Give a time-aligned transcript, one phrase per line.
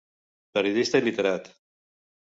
[0.59, 1.55] Periodista i literat.